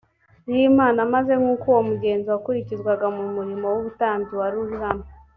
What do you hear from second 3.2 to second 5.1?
murimo w ubutambyi wari uri hano